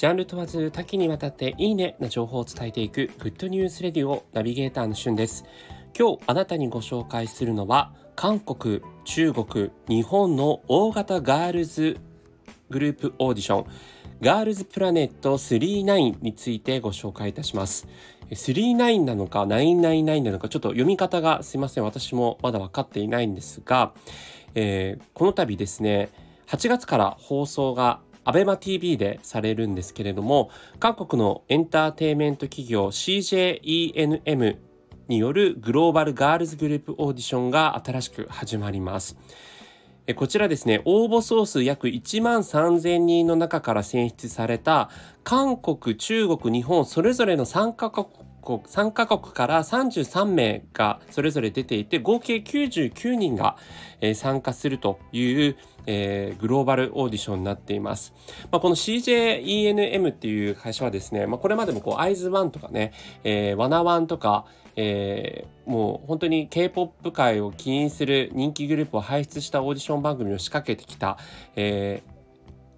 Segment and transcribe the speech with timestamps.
[0.00, 5.44] ジャンル問わず多岐にわたっていいねな情報を伝えていくグッドニュースレディオナビゲーターのしゅんです。
[5.94, 11.98] 今日あなたにご紹介するのは韓国、中国、日本の大型ガールズ
[12.70, 13.66] グループオーディション。
[14.22, 17.86] ガールズプラネット39についてご紹介いたします。
[18.30, 21.84] 39なのか999なのかちょっと読み方がすいません。
[21.84, 23.92] 私もまだ分かっていないんですが、
[24.54, 26.08] えー、この度ですね
[26.46, 34.56] 8月から放送が ABEMATV でされるんですけれども韓国のエンターテインメント企業 CJENM
[35.08, 39.16] によるグローバルガールズグループオーディションが新しく始まります。
[40.16, 44.90] こちらですね、応募総数約1万3000人の中から選出された
[45.22, 48.06] 韓国、中国、日本それぞれの3カ国
[48.42, 53.56] 3カ国から33名がそれぞれ出ていて合計99人が、
[54.14, 58.14] 参加するという、えー、グローバルオーディションになっています。
[58.50, 62.92] まあ、この CJENM っていう会社はですね、まあ、これまでもこうアイズワンとかね、
[63.24, 71.18] えー、ワナワンとか、えー、もう本当に K-POP 界を起因する人気グループを輩出したオーディション番組を仕掛けてきた、
[71.56, 72.19] えー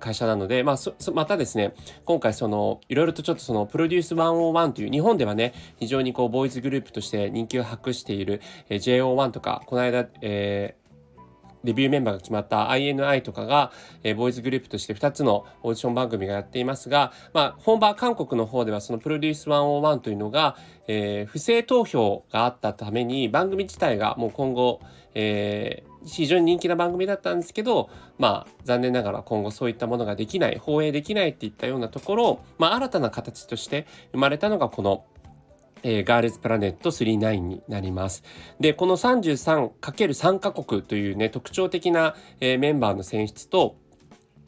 [0.03, 1.72] 会社なので、まあ、そまたですね、
[2.05, 10.82] 今回その、いろいろとちょっとその、プロデュース101という、日本ではね、非常にこう、ボーイズグループとして人気を博している、えー、JO1 とか、この間、えー
[11.65, 24.81] デビューメンバーが決まった INI とかが、えー、ボーイズグループとして2つのオーディション番組がやっていますが、まあ、本場韓国の方ではそのプロデュース101というのが、えー、不正投票があったために番組自体がもう今後、
[25.15, 35.05] えー、非常に人気な番組だったんですけど、まあ、残念ながら今後そういったものができない、放映できないっていったようなところを、まあ、新たな形として生まれたのがこの
[35.83, 38.23] えー、ガールズプラネット39になります。
[38.61, 43.77] で、この 33×3 カ国というね、特徴的な、えー、メンバーの選出と、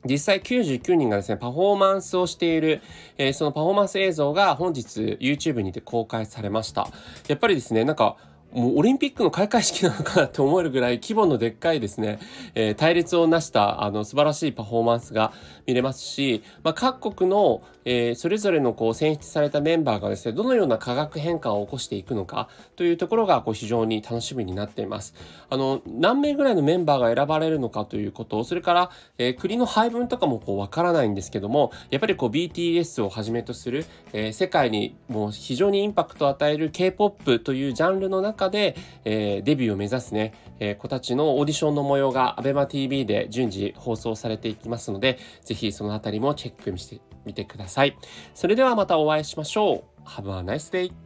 [0.05, 2.83] 実際99人がですね、パフォーマンスをしている、
[3.17, 6.89] えー、そのパフォーマンス映像が本日 YouTube にて公開されました。
[7.29, 8.17] やっぱりですね、なんか、
[8.55, 12.21] もうオリンピックの開会式なのかなって思えるぐらい規模のでっかいですね、
[12.55, 15.33] えー、対立を成したあの素晴らしいパフォーマンスが
[15.67, 25.15] 見れますし、まあ、各国の、えー、それぞれのこう選出されたメンバーがですねどのような化学変化を起こしていくのかというところがこう非常に楽しみになっています。
[25.51, 47.97] あの何名ぐらいのメンバーが選ばれるのかということそれから、えー、国の配分とかもこうわからないんですけどもやっぱりこう BTS をはじめとする、えー、世界にもう非常にインパクトを与える K-POP というジャンルの中中で、えー、デビューを目指すね、えー、子たちのオーディションの模様が ABEMATV で順次放送されていきますので、ぜひそのあたりもチェックしてみてください。
[48.35, 50.09] それではまたお会いしましょう。
[50.09, 51.04] Have a nice day!